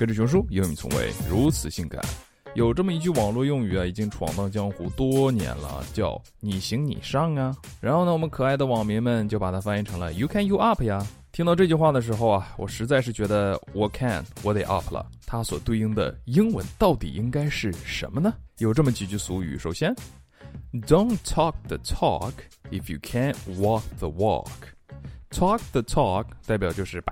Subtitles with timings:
[0.00, 2.00] 跟着熊叔，英语从未如此性感。
[2.54, 7.54] 有这么一句网络用语啊，已经闯荡江湖多年了，叫“你行你上”啊。
[7.82, 11.06] 然后呢，我们可爱的网民们就把它翻译成了 “You can you up” 呀。
[11.32, 15.04] 听到这句话的时候啊，我实在是觉得我 can 我得 up 了。
[15.26, 18.32] 它所对应的英文到底应该是什么呢？
[18.56, 19.58] 有这么几句俗语。
[19.58, 19.94] 首先
[20.86, 22.32] ，Don't talk the talk
[22.70, 24.48] if you can't walk the walk。
[25.31, 27.03] Talk the talk 代表就是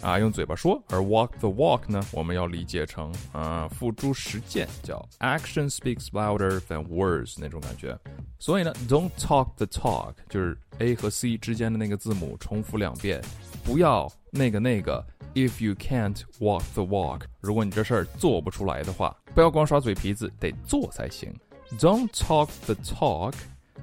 [0.00, 7.96] 啊用嘴巴说，而 walk the walk 呢，我们要理解成啊付诸实践，叫 action speaks louder than words 那种感觉。
[8.38, 13.22] 所以呢，don't talk the talk 就是 A 和 C 之间的那个字母重复两遍，
[13.62, 15.06] 不要那个那个。
[15.32, 21.32] If you can't walk the walk，如果你这事儿做不出来的话，不要光耍嘴皮子，得做才行。
[21.78, 23.34] Don't talk the talk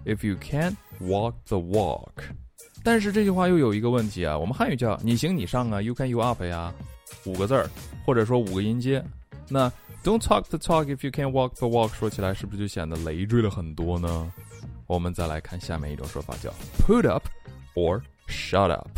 [0.04, 2.12] if you can't walk the walk。
[2.85, 6.73] 但是这句话又有一个问题啊，我们汉语叫你行你上啊，you can you up 呀，
[7.25, 7.69] 五个字儿，
[8.05, 9.03] 或者说五个音阶。
[9.49, 9.71] 那
[10.03, 14.33] don't talk the talk if you can walk the walk 说起来是不是就显得累赘了很多呢？
[14.87, 17.25] 我们再来看下面一种说法叫 put up
[17.75, 18.91] or shut up，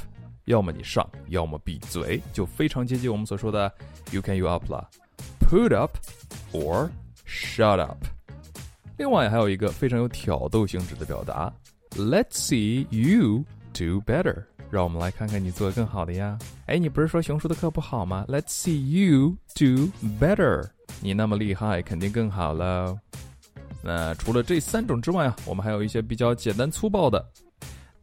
[0.46, 3.70] 要么你上，要么闭嘴，就非常接近我们所说的
[4.12, 4.88] you can you up 了
[5.40, 5.96] ，put up
[6.52, 6.88] or
[7.26, 7.98] shut up。
[8.96, 11.52] 另外还有一个非常有挑逗性质的表达
[11.96, 13.44] ，let's see you。
[13.73, 16.37] do better，让我们来看看你做的更好的呀。
[16.65, 18.25] 哎，你不是说熊叔的课不好吗？
[18.27, 20.69] Let's see you do better。
[21.01, 22.97] 你那么厉害，肯定更好喽。
[23.81, 27.25] 那除了这三种之外啊，我们还有一些比较简单粗暴的。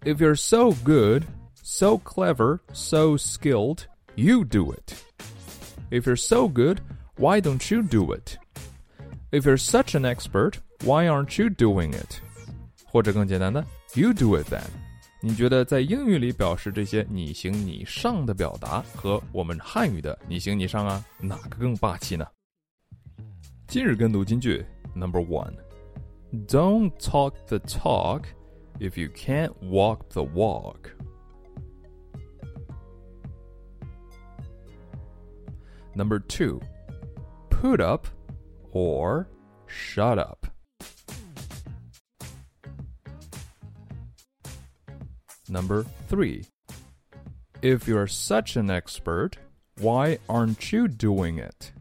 [0.03, 1.25] If you're so good,
[1.63, 3.81] so clever, so skilled,
[4.15, 4.95] you do it.
[5.91, 6.79] If you're so good,
[7.17, 8.37] why don't you do it?
[9.31, 12.21] If you're such an expert, why aren't you doing it?
[12.85, 13.65] 或者更简单的，
[13.95, 14.63] You do it then.
[15.21, 22.27] 你觉得在英语里表示这些“你行你上”的表达和我们汉语的“你行你上”啊，哪个更霸气呢？
[23.67, 28.23] 今日跟读金句 Number One：Don't talk the talk
[28.79, 30.91] if you can't walk the walk.
[35.95, 36.61] Number two,
[37.49, 38.07] put up
[38.71, 39.27] or
[39.67, 40.47] shut up.
[45.52, 46.46] Number three,
[47.62, 49.38] if you're such an expert,
[49.80, 51.74] why aren't you doing it?